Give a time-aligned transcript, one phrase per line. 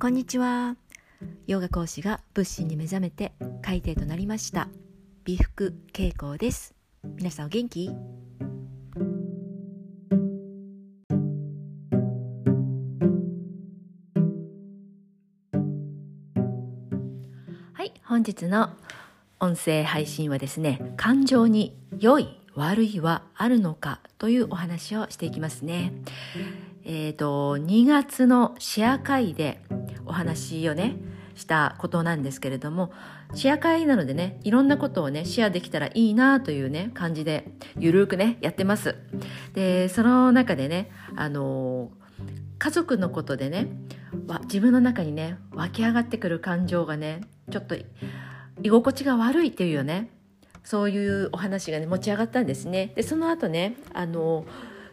[0.00, 0.76] こんにちは。
[1.48, 4.68] ヨガ講師が仏心に目覚めて海底となりました。
[5.24, 6.76] 美福恵子です。
[7.16, 7.90] 皆さんお元気？
[17.72, 18.70] はい本日の
[19.40, 25.92] 音声配信はですね感情に良い悪いはあるのかというお話をしていきますね。
[26.84, 29.60] えっ、ー、と2月のシェア会で
[30.08, 30.96] お話をね
[31.34, 32.92] したことなんですけれども
[33.34, 38.96] シェア会なのでねいろんなことをねシェアできたらいいなというね感じでゆるくねやってます。
[39.54, 41.90] でその中でねあの
[42.58, 43.68] 家族のことでね
[44.44, 47.20] 自分の中にね湧き上がってくる感情がね
[47.50, 47.76] ちょっと
[48.62, 50.10] 居心地が悪いっていうよね
[50.64, 52.92] そういうお話がね持ち上がったんですね。
[52.94, 54.44] でその後ねあの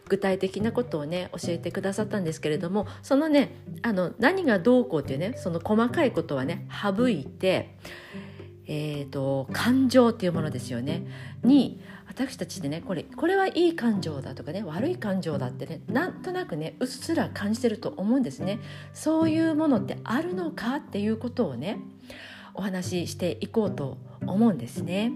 [0.08, 7.76] 具体的なことをね教えてくださったんですけれどもそのねあの何がどうこうっていうねその細かいことはね省いて、
[8.66, 11.06] えーと、感情っていうものですよね
[11.42, 18.60] に私たちでねこれこれはいい感情だとかね悪い感情だってねなんとなくねうっすら感じてると思うんですね
[18.94, 21.78] そういうものってあるのかっていうことをね
[22.54, 25.12] お話ししていこうと思うんですね。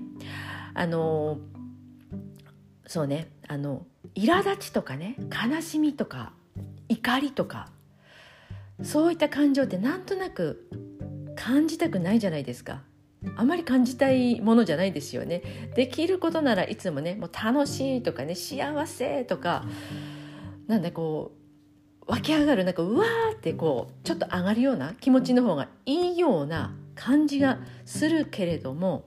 [0.74, 1.38] あの
[2.86, 6.32] そうねあの苛立ちとかね悲しみとか
[6.88, 7.68] 怒りとか
[8.82, 10.68] そういった感情ってなんとなく
[11.36, 12.82] 感じたくないじゃないですか。
[13.36, 15.42] あまり感じたいものじゃないですよね。
[15.74, 19.64] できることならいつもねもう楽しいとかね幸せとか
[20.66, 21.32] なんだこ
[22.06, 29.04] う湧き上がるなんかうわーってこうちょっと上がるような気持ちの方がいいような感じがするけれども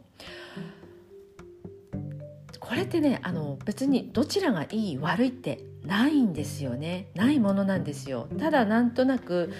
[2.73, 7.11] これってねあの別にどちらがいい悪いってないんですよね。
[7.13, 8.27] ないものなんですよ。
[8.39, 9.53] ただなんとなく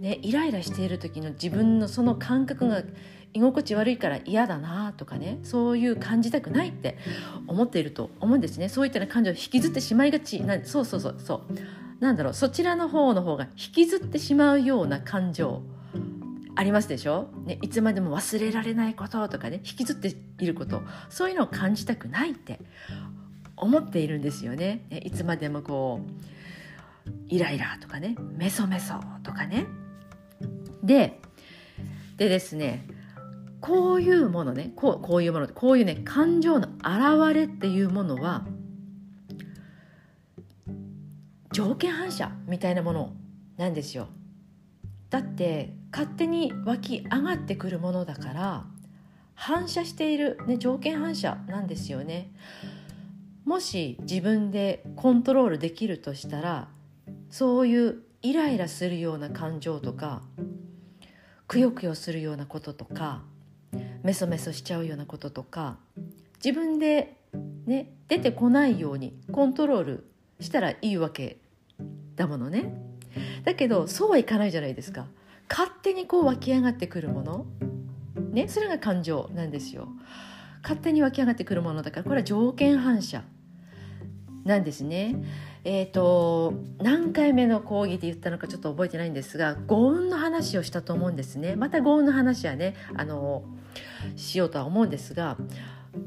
[0.00, 2.82] ねイライラしている時の自分のその感覚が
[3.32, 6.98] 居心地悪いから嫌だなとかねそういう感じたくないって
[7.46, 8.68] 思っていると思うんですね。
[8.68, 12.00] そういった、感情を引きずってしまいがちなそうそうそうそう。
[12.00, 15.62] なんだろうそちらの方の方が引きずってしまうような感情
[16.58, 22.58] ありますでしょ、ね、いつまでも忘れられないこととかね引きずっていることそういうのを感じたくないって
[23.56, 24.84] 思っているんですよね。
[24.90, 26.00] ねいつまでもこ
[27.06, 29.66] うイライラとかねメソメソとかね。
[30.82, 31.20] で
[32.16, 32.88] でですね
[33.60, 38.44] こういうものねこうこういうものこういうね感情の表れっていうものは
[41.52, 43.12] 条件反射みたいなもの
[43.56, 44.08] なんですよ。
[45.08, 48.64] だって勝手に湧き上がってくるものだから
[49.34, 52.32] 反射している、ね、条件反射なんですよね。
[53.44, 56.68] もし自分でコントロールできるとしたら
[57.30, 60.22] そういうイライラするような感情とか
[61.46, 63.22] くよくよするようなこととか
[64.02, 65.78] メソメソしちゃうようなこととか
[66.44, 67.16] 自分で、
[67.66, 70.10] ね、出てこないようにコントロール
[70.40, 71.38] したらいいわけ
[72.16, 72.74] だものね。
[73.44, 75.06] だけどそうはいかないじゃないですか。
[75.48, 77.46] 勝手にこう湧き上がってくるもの、
[78.32, 79.88] ね、それが感情なんですよ。
[80.62, 83.22] 勝手に湧き上がってくるものだからこれは条件反射。
[84.48, 85.16] なんですね。
[85.64, 91.54] えーと、何回目の講義で言ったのかちょっと覚えてないんですが五運の話をしたと思うんですね。
[91.54, 93.44] また五運の話はねあの
[94.16, 95.36] しようとは思うんですが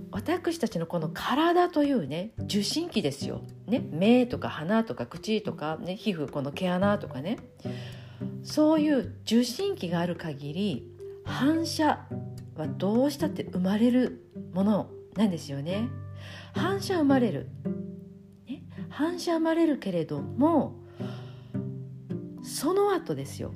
[0.10, 7.38] 私たちのこの体というね受信器ですよ、ね、目とか鼻とか口とか、ね、皮膚この毛穴とかね。
[8.44, 10.92] そういう受信器がある限り
[11.24, 12.06] 反射
[12.56, 15.90] はどうしたって生まれるものなんですよね。
[16.54, 17.50] 反射生まれる、
[18.48, 20.76] ね、反射生まれるけれども
[22.44, 23.54] その後ですよ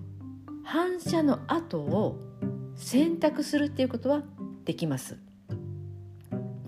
[0.64, 2.20] 反射の後を
[2.76, 4.24] 選択するっていうことは
[4.66, 5.18] できます。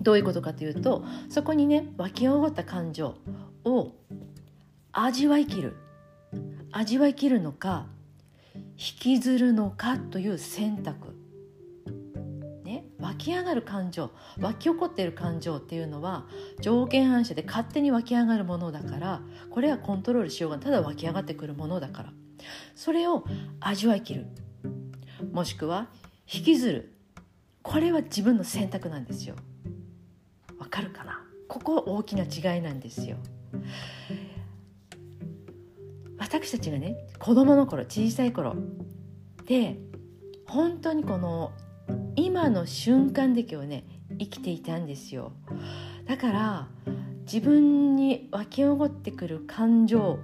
[0.00, 3.16] どういうことかというとそこにね湧き上がった感情
[3.64, 3.92] を
[4.92, 5.76] 味わいきる
[6.72, 7.86] 味わいきるのか
[8.76, 11.14] 引きずるのかという選択、
[12.64, 16.26] ね、湧き上がる感情湧き起こっている感情っていうのは
[16.60, 22.12] 条件反射で勝手に湧き上がるものだからこれはコントロールしようがただ湧き上がってくるものだから。
[22.76, 23.24] それを
[23.58, 24.26] 味わいきる。
[25.32, 25.88] もしくは
[26.32, 26.94] 引きずる。
[27.62, 29.34] これは自分の選択なんですよ。
[30.58, 31.24] わかるかな？
[31.48, 33.16] ここ大きな違いなんですよ。
[36.18, 38.56] 私たちがね子供の頃小さい頃。
[39.46, 39.78] で
[40.46, 41.52] 本当にこの
[42.16, 43.84] 今の瞬間で今日ね
[44.18, 45.32] 生きていたんですよ。
[46.06, 46.68] だから
[47.22, 50.18] 自分に湧き起こってくる感情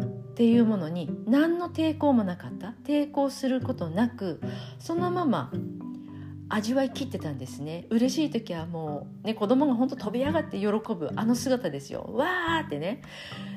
[0.00, 0.04] っ
[0.34, 2.74] ていうものに何の抵抗もなかった。
[2.84, 4.40] 抵抗することなく
[4.78, 5.52] そのまま
[6.48, 7.86] 味わいきってたんですね。
[7.90, 12.10] 嬉しい時はもう、ね、子供が本当飛び上がって喜ぶあの姿ですよ。
[12.12, 13.02] わーってね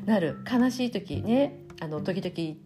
[0.05, 0.37] なる。
[0.49, 2.57] 悲しい時ねあの時々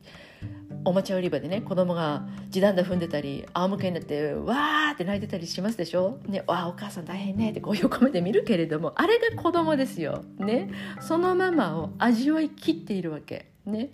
[0.86, 10.69] おもちゃ売り場でね子供が地団駄踏んでたり仰向けになってわーって泣いてたりしますでしょ、ね、わあお母さん大変ねってこう横目で見るけれどもあれが子供ですよ、ね、
[11.02, 13.48] そのままを味わいきっているわけ。
[13.66, 13.90] ね。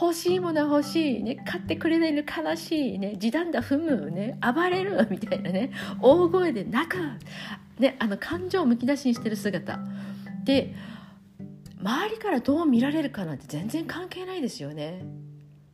[0.00, 5.08] 欲しいものは欲しい、ね、買ってくれないの悲しい、ね、地団駄踏む、ね、暴れる。
[5.10, 5.70] みたいなね。
[6.00, 6.98] 大声で泣く、
[7.78, 9.78] ね、あの感情をむき出しにしてる姿。
[10.44, 10.74] で
[11.80, 15.04] 周りからどう見られるかなんて全然関係ないですよね。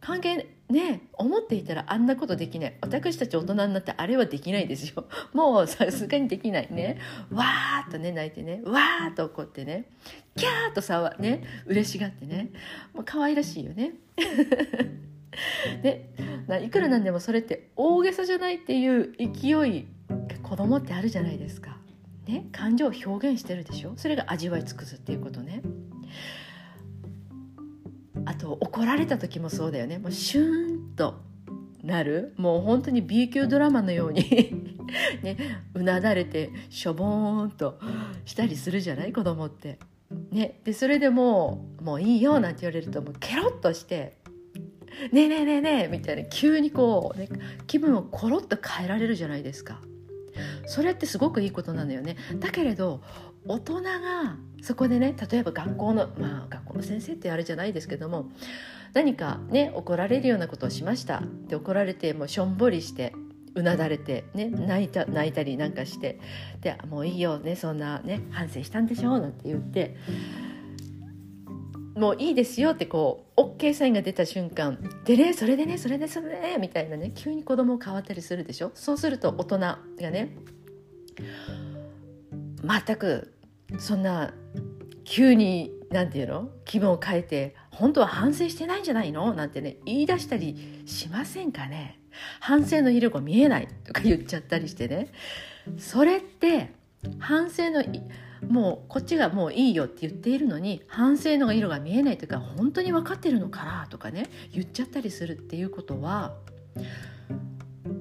[0.00, 2.74] 関係ね思っていたらあんなことできない。
[2.82, 5.06] 私たち大人になってあれはできないですよ。
[5.32, 6.98] もうさすがにできないね。
[7.30, 8.60] わーっとね泣いてね。
[8.64, 9.86] わーっと怒ってね。
[10.36, 12.50] キャーッとさわね嬉しがってね。
[12.92, 13.94] もう可愛らしいよね。
[15.82, 16.10] で
[16.62, 19.86] いくらなんでもそれって大げさじゃないっていう勢い
[20.42, 21.78] 子供ってあるじゃないですか。
[22.26, 23.92] ね、感情を表現してるでしょ。
[23.96, 25.62] それが味わい尽くすっていうことね。
[28.26, 31.20] あと怒られた時もそうだよねもうシューンと
[31.82, 34.22] なるもう本当に B 級ドラマのように
[35.22, 35.37] ね
[35.75, 37.78] うなだれてしょぼーんと
[38.25, 39.12] したりするじゃない？
[39.12, 39.78] 子供って。
[40.31, 44.17] ね、でそれでもう「もういいよ」なんて言われるともうケロッとして
[45.12, 47.28] 「ねえねえねえねえ」みたいな急にこう、ね、
[47.67, 49.81] 気分をコロッと変えられるじゃないですか。
[50.67, 52.17] それってすごくいいことなんだよね。
[52.38, 53.02] だけれど
[53.46, 58.31] 大人がそこでね例えば学校のまあ学校の先生ってあれじゃないですけども
[58.94, 61.22] 何かね怒られるようなことをしました。
[61.49, 63.12] で怒られてもうしょんぼりして
[63.55, 66.19] うなだれて、ね、泣いた泣いたりなんかして
[66.62, 69.96] でもういいよ、ね、そんな、ね、反省したんでしょなんて言って
[71.94, 78.72] もういいですよってこう OK サインが出た瞬間でねそれでねそれでそれでみたいなね急に子供変わったりするでしょ？
[78.75, 80.34] そうすると大人がね
[82.64, 83.33] 全く
[83.78, 84.32] そんな
[85.05, 86.50] 急に何て言うの？
[86.64, 89.34] 気分を変えて本当は反省してないんじゃないの？
[89.34, 92.00] なんてね言い出したりしませんかね？
[92.40, 95.12] 反省の色が見えないとか言っちゃったりしてね。
[95.78, 96.72] それって
[97.19, 97.82] 反省の
[98.49, 106.34] もうこっちがもういいよって言っているのに反省の色が見えないというか本当に分かってるのかなとかね言っちゃったりするっていうことは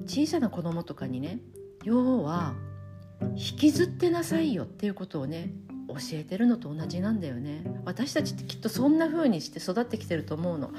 [0.06, 1.38] 小さな子供とかにね
[1.82, 2.54] 要は
[3.32, 5.50] 引きずってなさいよっていうことをね
[5.88, 7.64] 教えてるのと同じなんだよね。
[7.84, 10.72] 私たちってきっとそんな風にして育ってきてると思うの。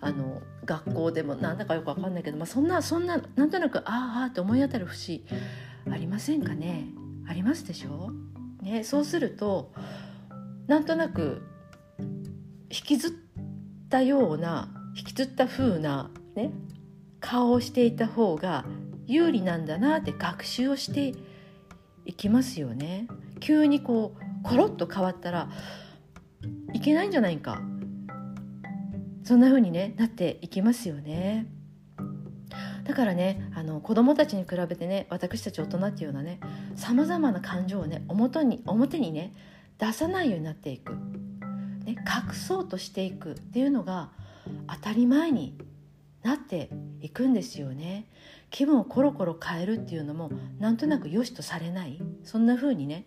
[0.00, 5.24] あの学校でもなんだかよくわかんないけど、まあ、そんなそんななんとなくああって思い当たる節
[5.90, 6.86] ありませんかね？
[7.28, 8.12] ありますでしょ、
[8.60, 9.72] ね、そうすると
[10.66, 11.42] なんとなく
[11.98, 12.06] 引
[12.68, 13.10] きずっ
[13.88, 16.52] たような引きずった風なね
[17.20, 18.64] 顔をしていた方が
[19.06, 21.14] 有利なんだなって学習をして
[22.04, 23.06] いきますよね。
[23.40, 25.48] 急にこうコロッと変わったら
[26.72, 27.60] いけないんじゃないか。
[29.24, 31.46] そんな風にねなっていきますよね。
[32.84, 36.40] だからねあの子供たちに比べてね私たち大人っていうのはね
[36.74, 39.34] さまざまな感情をね表に表にね
[39.78, 44.10] 出さないようになっていく、ね、隠そうとしていくっていうのが
[44.68, 45.56] 当たり前に
[46.22, 46.70] なって
[47.02, 48.06] いくんですよね。
[48.50, 52.00] 気分をコロコロ変えるっていうのもなんとなく良しとされない？
[52.22, 53.06] そんな風にね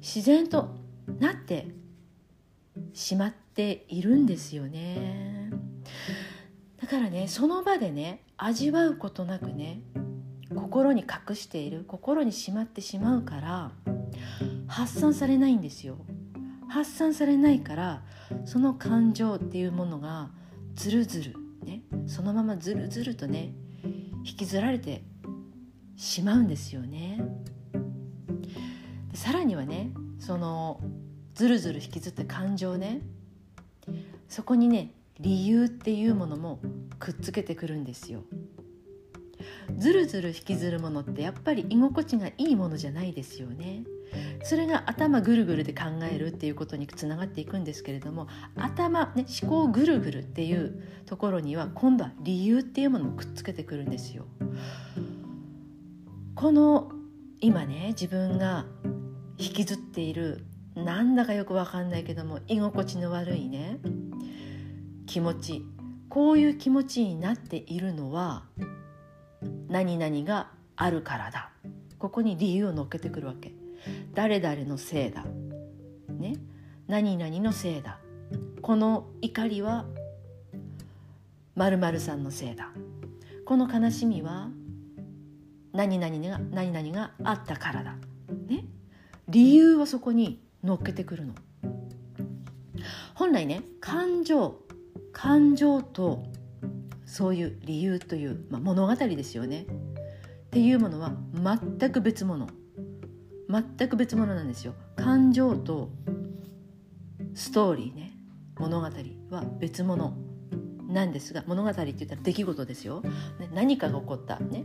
[0.00, 0.74] 自然と
[1.18, 1.68] なって
[2.92, 5.50] しまっているんですよね。
[6.80, 9.80] だからねその場でね味わうことなくね
[10.54, 13.72] 心に隠している心にしまってしまうから
[14.66, 15.96] 発散されないんですよ。
[16.68, 18.02] 発散されないから
[18.44, 20.30] その感情っていうものが
[20.74, 23.54] ずるずるねそのままずるずるとね
[24.24, 25.02] 引きずられて
[25.96, 27.24] しまうんですよね。
[29.14, 30.80] さらにはねその
[31.34, 33.00] ずるずる引きずった感情ね
[34.28, 36.60] そこにね理由っていうものも
[36.98, 38.22] くっつけてくるんですよ。
[39.76, 43.84] ずるずる引きずるものってやっぱり居心地がいいものじゃないですよね。
[44.42, 54.26] それが頭ぐるぐるで考えるっていうことにつながっていくんですけれども頭、ね、思考ぐるぐるっていうところには今度は理由っていうものをくっつけてくるんですよ。
[56.34, 56.90] この
[57.40, 58.66] 今ね自分が
[59.38, 60.44] 引きずっている
[60.74, 63.78] なんだかよくわかんないけども居心地の悪いね
[65.06, 65.64] 気持ち
[66.08, 68.44] こういう気持ちになっているのは
[69.68, 71.50] 何々があるからだ
[71.98, 73.52] ここに理由を乗っけてくるわけ
[74.14, 75.24] 誰々のせいだ、
[76.08, 76.36] ね、
[76.86, 77.98] 何々のせいだ。
[78.62, 79.84] この怒りは
[81.56, 82.70] 〇〇さんのせいだ。
[83.44, 84.48] この悲しみは
[85.72, 87.96] 何々が何々があったからだ、
[88.48, 88.64] ね、
[89.28, 91.34] 理由をそこに乗っけてくるの。
[93.14, 94.56] 本来ね感情
[95.12, 96.24] 感情と
[97.06, 99.62] そういう理由という、まあ、物語ですよね。
[99.62, 99.66] っ
[100.50, 101.12] ていうものは
[101.78, 102.48] 全く別物。
[103.48, 104.74] 全く別物なんですよ。
[104.96, 105.90] 感情と
[107.34, 108.12] ストーリーね。
[108.58, 108.86] 物語
[109.30, 110.16] は別物
[110.88, 114.64] なんですが物語って言ったら出来事ですよ、ね、何かが起こったね。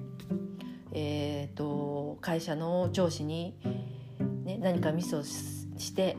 [0.91, 3.55] えーと、会社の上司に、
[4.43, 6.17] ね、何かミスをして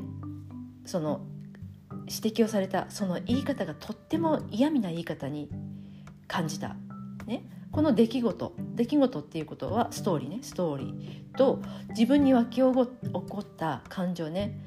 [0.85, 1.27] その
[2.09, 5.49] 指摘をされたその言い方がとっても嫌味な言い方に
[6.27, 6.77] 感じた、
[7.27, 8.55] ね、この出来事。
[8.75, 10.39] 出来事っていうことはストーリーね。
[10.43, 11.30] ストーリー。
[11.41, 12.87] と自分に湧き起こ
[13.41, 14.61] った感情ね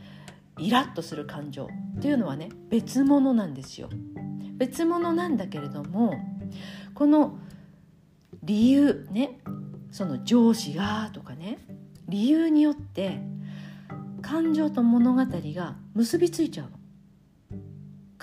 [0.58, 3.90] イラッとする感情っていうのはね別物なんですよ
[4.58, 6.16] 別物なんだけれども
[6.96, 7.38] この
[8.42, 9.40] 理由ね
[9.92, 11.60] その上司がとかね
[12.10, 13.22] 理由によって
[14.24, 16.83] 感情と物語が結びついちゃうの。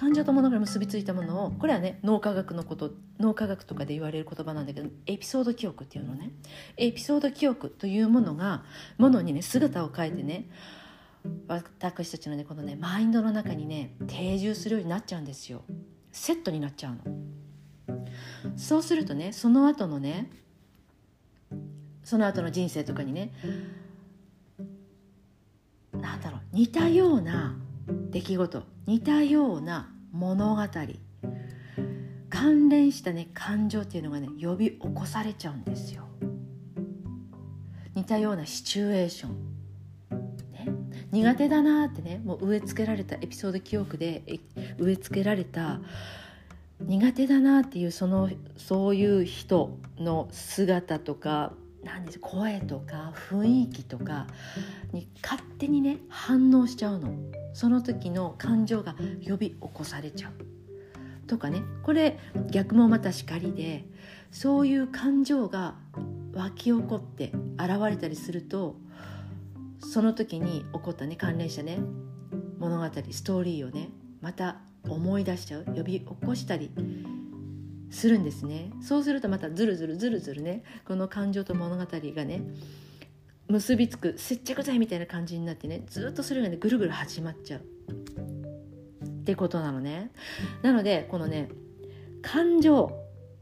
[0.01, 6.31] 感情と物が結びついたものをこれはね脳科学のこと脳科学とかで言われる言葉なんだけどエピソード記憶っていうのね。
[6.79, 8.65] エピソード記憶というものが
[8.97, 10.49] ものにね姿を変えてね
[11.49, 15.65] 私たちのねこのねマインドの中にね定住するようになっちゃうんですよ。
[16.13, 18.57] セットになっちゃうの。
[18.57, 20.31] そうするとねその後のね
[22.05, 23.35] その後の人生とかにね
[25.93, 27.55] なんだろう似たような
[28.11, 30.63] 出来事似たような物語。
[32.31, 36.05] 関連したね感情っていうのがね呼び起こされちゃうんですよ。
[37.95, 40.67] 似たようなシチュエーション、ね、
[41.11, 44.23] 苦手だなってねもう植え付けられたエピソード記憶で
[44.79, 45.81] 植え付けられた
[46.81, 51.53] 苦手だなっていうそのそういう人の姿とか
[51.85, 54.27] 何です声とか雰囲気とか
[54.93, 57.15] に勝手にね反応しちゃうの。
[57.53, 58.95] その時の感情が
[59.27, 61.27] 呼び起こされちゃう。
[61.27, 61.63] とかね。
[61.83, 62.19] これ
[62.51, 63.85] 逆もまたしかりで
[64.31, 65.75] そういう感情が
[66.35, 68.77] 湧き起こって現れたりすると
[69.81, 71.79] その時に起こったね関連したね
[72.59, 73.89] 物語ストーリーをね
[74.21, 74.59] また
[74.89, 75.65] 思い出しちゃう。
[75.65, 76.71] 呼び起こしたり
[77.91, 78.71] するんですね。
[78.81, 80.63] そうするとまたずるずるずるずるね。
[80.87, 82.43] この感情と物語がね
[83.49, 87.61] 結びつく接着剤みたいな感じになってねずっとそれがねぐるぐる始まっちゃう。
[87.61, 90.11] ってことなのね。
[90.63, 91.49] なのでこのね
[92.23, 92.97] 感情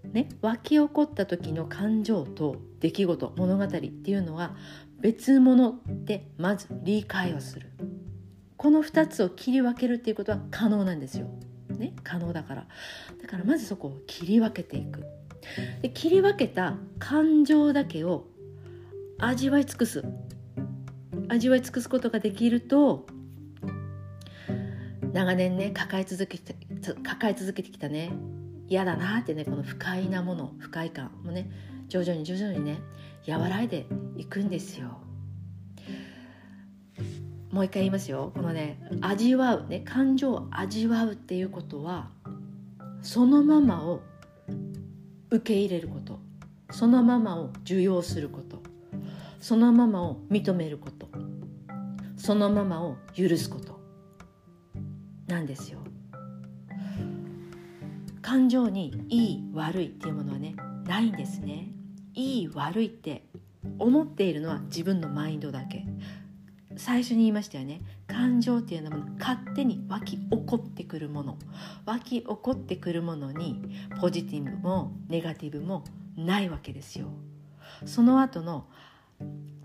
[0.05, 4.57] ね湧き起こった時の感情と出来事物語っていうのは
[5.00, 7.71] 別物ってまず理解をする。
[8.57, 11.28] この2つを切り分けるっていうことは可能なんですよ。
[11.78, 12.66] ね可能だから。
[13.23, 15.04] だからまずそこを切り分けていく。
[15.82, 18.26] で切り分けた感情だけを
[19.18, 20.04] 味わい尽くす。
[21.28, 23.06] 味わい尽くすことができると
[25.12, 26.54] 長年ね抱え続けて
[27.02, 28.12] 抱え続けてきたね
[28.68, 31.50] 嫌だなってねこの不快なもの不快感もね
[31.88, 32.78] 徐々に徐々にね
[33.26, 35.00] 和らいでいくんですよ
[37.50, 38.33] もう一回言いますよ。
[38.35, 42.11] このね味わうね感情を味わうっていうことは
[43.02, 44.02] そのままを
[45.31, 46.21] 受け入れること。
[46.71, 48.62] そのままを受容すること。
[49.40, 51.09] そのままを認めること。
[52.17, 53.81] そのままを許すこと。
[55.26, 55.78] なんですよ。
[58.21, 60.55] 感情にいい悪いっていうものはね
[60.87, 61.71] ないんですね。
[62.14, 63.25] いい悪いって
[63.78, 65.87] 思っているのは自分のマインドだけ
[66.78, 67.80] 最初に言いましたよね。
[68.06, 71.37] 感情っていうのは勝手に湧き起こってくるもの。
[71.85, 73.62] 湧き起こってくるものに
[74.00, 75.82] ポジティブもネガティブも
[76.16, 77.08] ないわけですよ。
[77.85, 78.66] その後の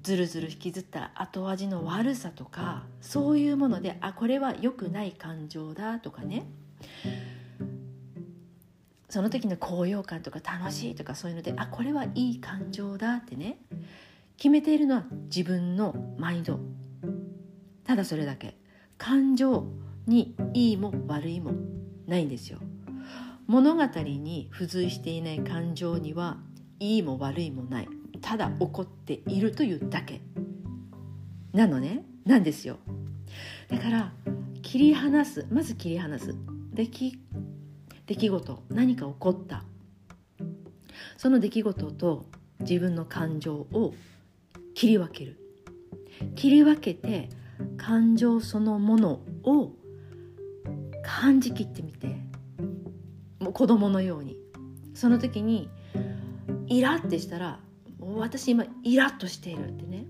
[0.02, 6.48] ずるずる引きずった後味の悪さとかそういうものであこれは良くない感情だとかね。
[9.08, 13.60] その時の高揚感とか楽しいとかそういうのであこれはいい感情だってね。
[14.38, 16.60] 決めているのは自分のマインド
[17.86, 18.58] ただそれだけ。
[18.98, 19.68] 感情
[20.08, 21.54] にいいも悪いも
[22.08, 22.60] ないんですよ。
[23.48, 26.38] 物語に付随していない感情には
[26.80, 27.90] いいも悪いもない。
[28.22, 30.22] ただ起こっているというだけ。
[31.52, 32.06] なのね。
[32.26, 32.78] なんですよ。
[33.70, 34.14] だから
[34.62, 35.46] 切り離す。
[35.52, 36.36] まず切り離す。
[36.74, 37.20] 出来
[38.06, 38.64] 出来事。
[38.70, 39.64] 何か起こった。
[41.18, 42.26] その出来事と
[42.60, 43.94] 自分の感情を
[44.74, 45.38] 切り分ける。
[46.36, 47.30] 切り分けて
[47.78, 49.72] 感情そのものを
[51.04, 52.16] 感じきってみて
[53.40, 54.38] もう子供のように。
[54.94, 55.70] その時に
[56.68, 57.60] イラってしたら
[58.00, 60.06] 私今イラッとしているってね。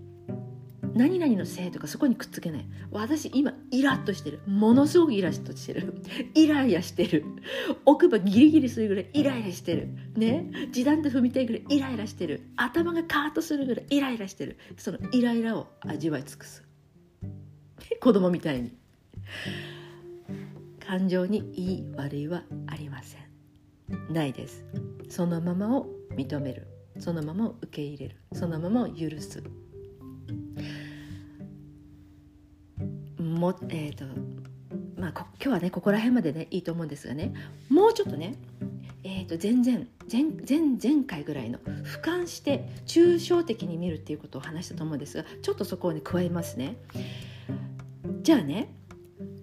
[0.93, 2.65] 何々のせいとかそこにくっつけない。
[2.91, 4.41] 私今イラッとしてる。
[4.45, 5.95] ものすごくイラッとしてる。
[6.35, 7.25] イライラしてる。
[7.85, 9.89] 奥歯ギリギリするぐらいイライラしてる。
[10.15, 10.51] ね。
[10.71, 12.41] 時短で踏みたいぐらいイライラしてる。
[12.55, 14.57] 頭がカーッとするぐらいイライラしてる。
[14.77, 16.62] そのイライラを味わい尽くす。
[18.01, 18.71] 子供みたいに。
[20.85, 24.13] 感情にいい悪いはありません。
[24.13, 24.63] ないです。
[25.09, 26.67] そのままを認める。
[26.99, 28.15] そのままを受け入れる。
[28.33, 29.43] そのままを許す。
[33.17, 34.05] もえっ、ー、と
[34.99, 37.33] まあ今日はねここら辺までねいいと思うんですがね。
[37.69, 38.35] もうちょっとね
[39.05, 46.77] えー、と全然前前前回ぐらいの俯瞰して抽象的に見るっていうことを話したと思うんですがちょっとそこをね加えますね。
[48.23, 48.73] じゃあね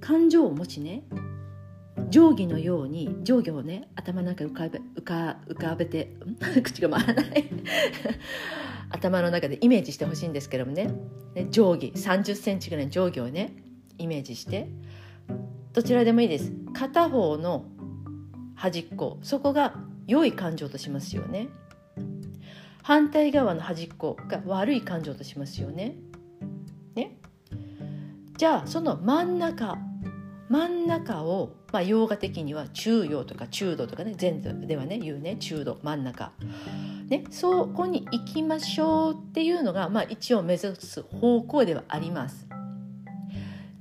[0.01, 1.05] 感情を持ちね
[2.11, 6.17] 定規のように定規をね頭の中浮かべ浮か浮かべて
[6.65, 7.45] 口が回らない。
[8.93, 10.91] 頭の中でイメージしてほしいんですけどもね。
[11.35, 13.55] ね定規3 0センチぐらいの定規をね
[13.99, 14.69] イメージして。
[15.73, 16.53] どちらでもいいです。
[16.73, 17.67] 片方の
[18.57, 19.75] 端っこそこが
[20.07, 21.49] 良い感情としますよね。
[22.83, 25.97] 反対側の端っこが悪い感情としますよね。
[28.41, 29.77] じゃあその真ん中
[30.49, 36.33] 真ん中を、まあ、洋画的には中庸とか中度とかね前度ではね言うね中度真ん中、
[37.11, 42.49] ね、そこに行きましょうっていうのが、まあ、一応目指す方向ではあります。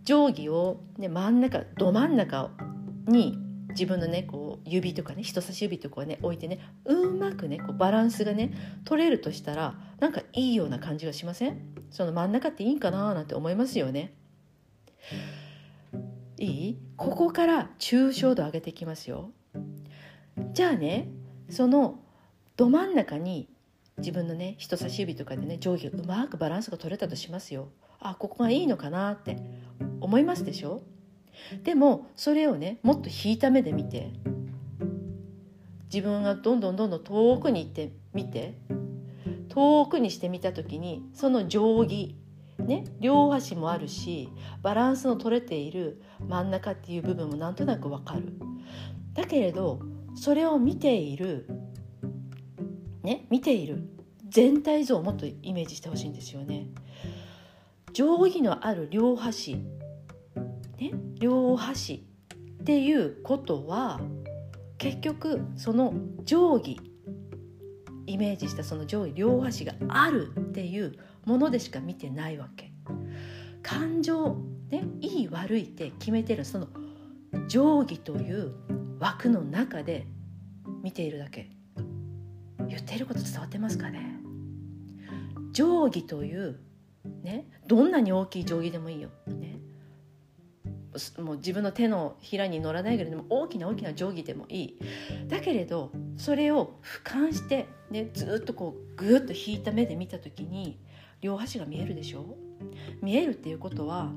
[0.04, 2.50] 定規を、ね、真ん中ど真ん中
[3.08, 3.38] に
[3.70, 8.52] 自分のねこう指とかね人差し指とかね置いてねうまくねこうバランスがね
[8.84, 11.62] 取れるとしたらなんかいいような感じがしません？
[11.92, 14.19] その真ん中っていいんかななんて思いますよね。
[16.38, 16.78] いい？
[16.96, 19.32] ここから抽象度上げていきますよ。
[20.54, 21.10] じゃあね
[21.50, 22.00] その
[22.56, 23.50] ど真ん中に
[23.98, 27.70] 自分のね人差し指とかでね上下うまくバランスが取れたとしますよ。
[28.00, 29.38] あここがいいのかなって
[30.00, 30.82] 思いますでしょ？
[31.64, 34.12] でもそれをねもっと引いた目で見て
[35.94, 38.56] 自分がどんどんどんどん遠くに行ってみて
[39.50, 42.16] 遠くにしてみた時にその定規
[42.64, 44.30] ね両端もあるし
[44.62, 48.34] バランスの取れている真ん中っていう部分もなんとなくわかる。
[49.14, 49.80] だけれど
[50.16, 51.48] それを見ている
[53.04, 53.90] ね見ている
[54.30, 56.68] 全体像をもっとイメージしてほしいんですよね。
[57.94, 59.56] 定規のある両端
[60.78, 62.06] ね両端
[62.62, 64.00] っていうことは
[64.78, 65.94] 結局その
[66.26, 66.80] 定規
[68.06, 70.98] イメージしたその上位両端があるっていう
[71.30, 72.72] ものでしか見てないわけ。
[73.62, 74.38] 感情
[74.72, 76.68] ねいい悪いって決めてるその
[77.48, 78.54] 定規という
[79.00, 80.08] 枠の中で
[80.82, 81.52] 見ているだけ。
[82.68, 84.16] 言っていること伝わってますかね？
[85.54, 86.60] 定規という
[87.24, 89.60] ねどんなに大きい定規でもいいよ、ね、
[91.20, 94.80] もう自分の手のひらに乗らないぐらいでも大きな大きな定規でもいい。
[95.28, 100.80] だけれどそれを俯瞰して、ね、ずっとこうぐっと引いた目で見た時に
[101.22, 102.38] 両端が見えるでしょ？
[103.02, 104.12] 見えるっていうことは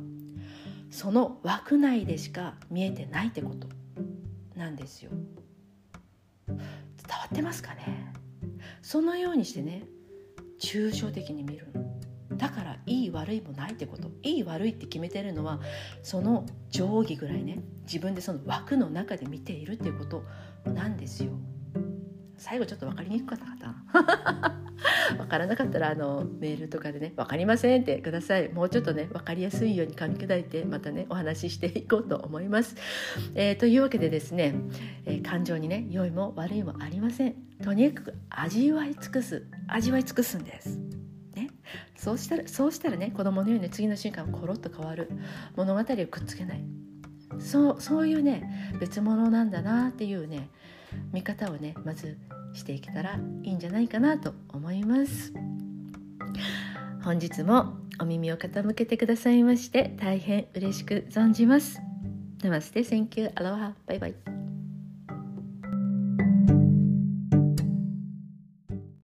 [0.91, 3.69] その枠内でしか見えてないってこと
[4.57, 5.11] なんですよ。
[6.47, 6.65] 伝わ
[7.27, 8.13] ってますかね？
[8.83, 9.85] そのようにしてね
[10.61, 11.83] 抽象的に見るの。
[12.43, 14.11] だからいい悪いもないってこと。
[14.25, 15.61] いい悪いって決めてるのは
[16.03, 20.25] その定規ぐらいね自分でその枠の中で見ているっていうこと
[20.69, 21.31] なんですよ。
[22.37, 24.61] 最後ちょっと分かりにくかったかな。
[25.19, 28.49] 分からなかったらあのメールとかでね「分かりません」ってください。
[28.49, 32.75] もうちょっとね分かりやすいように噛み砕いてまたねお話ししていこうと思います。
[33.37, 34.57] えー、というわけでですね、
[35.05, 37.37] えー、感情にね良いも悪いもありません。
[37.63, 41.02] とにかく味わい尽くす味わい尽くすんです。
[41.97, 45.11] そうしたらそうしたらね子供のように次の瞬間コロッと変わる。
[45.57, 46.65] 物語をくっつけない。
[47.39, 50.51] そうそういうね別物なんだなっていうね
[51.13, 52.19] 見方をねまず
[52.53, 55.33] していけたらいいんじゃないかなと思います。
[57.03, 61.81] 本日もお耳を傾けてくださいまして大変嬉しく存じます。
[62.43, 64.32] ナマステ Thank you アロハ bye bye